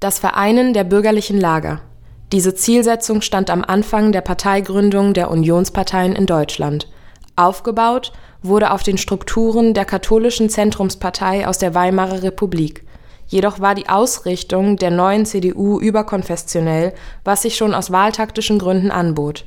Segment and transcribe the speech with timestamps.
[0.00, 1.82] Das Vereinen der bürgerlichen Lager.
[2.32, 6.88] Diese Zielsetzung stand am Anfang der Parteigründung der Unionsparteien in Deutschland.
[7.36, 12.86] Aufgebaut wurde auf den Strukturen der katholischen Zentrumspartei aus der Weimarer Republik.
[13.26, 19.44] Jedoch war die Ausrichtung der neuen CDU überkonfessionell, was sich schon aus wahltaktischen Gründen anbot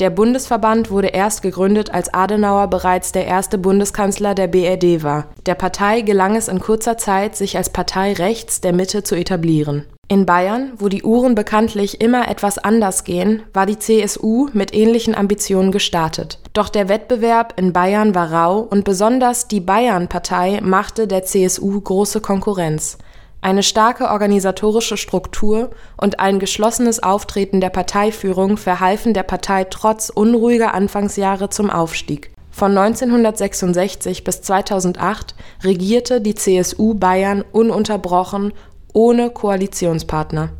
[0.00, 5.26] der Bundesverband wurde erst gegründet, als Adenauer bereits der erste Bundeskanzler der BRD war.
[5.44, 9.84] Der Partei gelang es in kurzer Zeit, sich als Partei rechts der Mitte zu etablieren.
[10.08, 15.14] In Bayern, wo die Uhren bekanntlich immer etwas anders gehen, war die CSU mit ähnlichen
[15.14, 16.40] Ambitionen gestartet.
[16.52, 22.20] Doch der Wettbewerb in Bayern war rau und besonders die Bayern-Partei machte der CSU große
[22.20, 22.98] Konkurrenz.
[23.42, 30.74] Eine starke organisatorische Struktur und ein geschlossenes Auftreten der Parteiführung verhalfen der Partei trotz unruhiger
[30.74, 32.32] Anfangsjahre zum Aufstieg.
[32.50, 38.52] Von 1966 bis 2008 regierte die CSU Bayern ununterbrochen
[38.92, 40.50] ohne Koalitionspartner.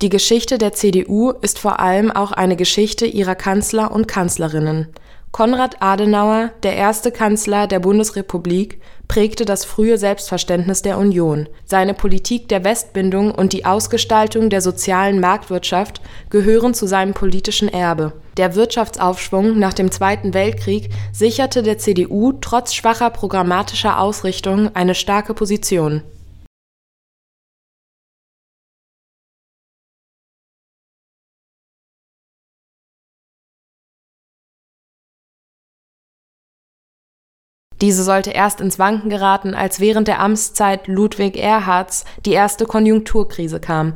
[0.00, 4.88] Die Geschichte der CDU ist vor allem auch eine Geschichte ihrer Kanzler und Kanzlerinnen
[5.32, 8.82] Konrad Adenauer, der erste Kanzler der Bundesrepublik,
[9.12, 11.46] prägte das frühe Selbstverständnis der Union.
[11.66, 18.14] Seine Politik der Westbindung und die Ausgestaltung der sozialen Marktwirtschaft gehören zu seinem politischen Erbe.
[18.38, 25.34] Der Wirtschaftsaufschwung nach dem Zweiten Weltkrieg sicherte der CDU trotz schwacher programmatischer Ausrichtung eine starke
[25.34, 26.00] Position
[37.82, 43.58] Diese sollte erst ins Wanken geraten, als während der Amtszeit Ludwig Erhards die erste Konjunkturkrise
[43.58, 43.94] kam.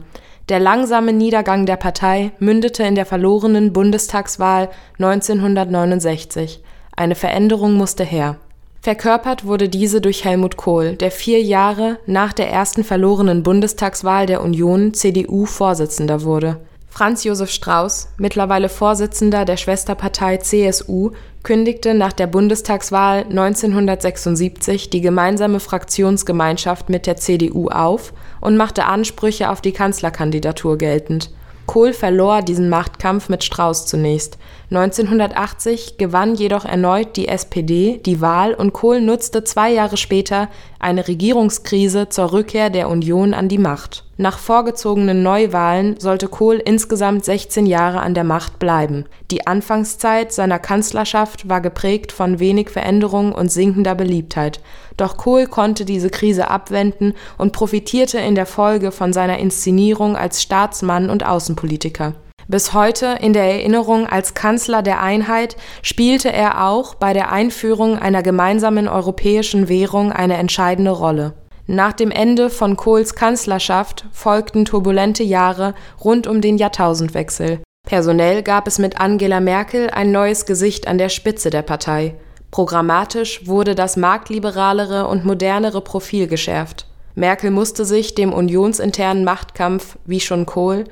[0.49, 6.63] Der langsame Niedergang der Partei mündete in der verlorenen Bundestagswahl 1969.
[6.97, 8.39] Eine Veränderung musste her.
[8.81, 14.43] Verkörpert wurde diese durch Helmut Kohl, der vier Jahre nach der ersten verlorenen Bundestagswahl der
[14.43, 16.59] Union CDU-Vorsitzender wurde
[16.97, 21.11] Franz Josef Strauß, mittlerweile Vorsitzender der Schwesterpartei CSU,
[21.43, 29.51] kündigte nach der Bundestagswahl 1976 die gemeinsame Fraktionsgemeinschaft mit der CDU auf und machte Ansprüche
[29.51, 31.31] auf die Kanzlerkandidatur geltend.
[31.67, 34.39] Kohl verlor diesen Machtkampf mit Strauß zunächst.
[34.71, 41.07] 1980 gewann jedoch erneut die SPD die Wahl und Kohl nutzte zwei Jahre später eine
[41.07, 47.67] Regierungskrise zur Rückkehr der Union an die Macht nach vorgezogenen Neuwahlen sollte Kohl insgesamt 16
[47.67, 49.05] Jahre an der Macht bleiben.
[49.31, 54.61] Die Anfangszeit seiner Kanzlerschaft war geprägt von wenig Veränderung und sinkender Beliebtheit.
[54.97, 60.41] Doch Kohl konnte diese Krise abwenden und profitierte in der Folge von seiner Inszenierung als
[60.41, 62.15] Staatsmann und Außenpolitiker.
[62.49, 67.99] Bis heute in der Erinnerung als Kanzler der Einheit spielte er auch bei der Einführung
[67.99, 71.35] einer gemeinsamen europäischen Währung eine entscheidende Rolle
[71.67, 77.61] nach dem Ende von Kohls Kanzlerschaft folgten turbulente Jahre rund um den Jahrtausendwechsel.
[77.87, 82.15] Personell gab es mit Angela Merkel ein neues Gesicht an der Spitze der Partei.
[82.51, 86.87] Programmatisch wurde das marktliberalere und modernere Profil geschärft.
[87.15, 90.85] Merkel musste sich dem unionsinternen Machtkampf, wie schon Kohl,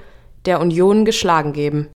[0.46, 1.93] der Union geschlagen geben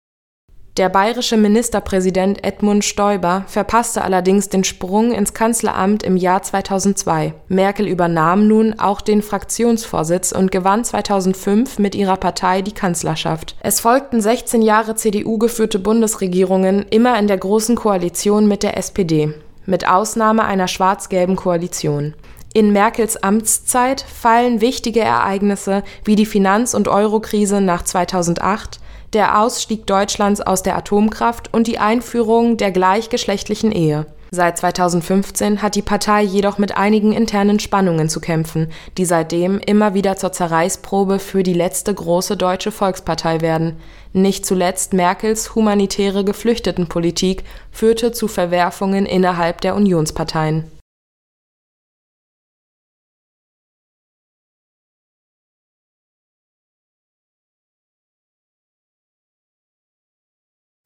[0.77, 7.33] der bayerische Ministerpräsident Edmund Stoiber verpasste allerdings den Sprung ins Kanzleramt im Jahr 2002.
[7.49, 13.57] Merkel übernahm nun auch den Fraktionsvorsitz und gewann 2005 mit ihrer Partei die Kanzlerschaft.
[13.61, 19.33] Es folgten 16 Jahre CDU-geführte Bundesregierungen, immer in der Großen Koalition mit der SPD,
[19.65, 22.15] mit Ausnahme einer schwarz-gelben Koalition.
[22.53, 28.81] In Merkels Amtszeit fallen wichtige Ereignisse wie die Finanz- und Eurokrise nach 2008,
[29.17, 34.05] der Ausstieg Deutschlands aus der Atomkraft und die Einführung der gleichgeschlechtlichen Ehe.
[34.31, 39.95] Seit 2015 hat die Partei jedoch mit einigen internen Spannungen zu kämpfen, die seitdem immer
[39.95, 43.79] wieder zur Zerreißprobe für die letzte große deutsche Volkspartei werden.
[44.13, 50.71] Nicht zuletzt Merkels humanitäre Geflüchtetenpolitik führte zu Verwerfungen innerhalb der Unionsparteien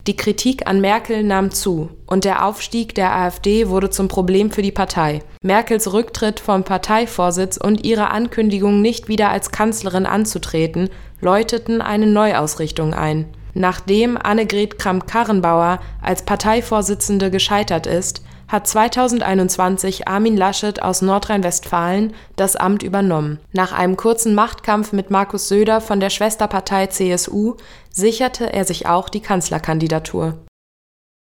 [0.07, 4.63] Die Kritik an Merkel nahm zu, und der Aufstieg der AfD wurde zum Problem für
[4.63, 5.21] die Partei.
[5.43, 10.89] Merkels Rücktritt vom Parteivorsitz und ihre Ankündigung, nicht wieder als Kanzlerin anzutreten,
[11.21, 13.27] läuteten eine Neuausrichtung ein.
[13.53, 22.83] Nachdem Annegret Kramp-Karrenbauer als Parteivorsitzende gescheitert ist, hat 2021 Armin Laschet aus Nordrhein-Westfalen das Amt
[22.83, 23.39] übernommen.
[23.53, 27.55] Nach einem kurzen Machtkampf mit Markus Söder von der Schwesterpartei CSU
[27.91, 30.39] sicherte er sich auch die Kanzlerkandidatur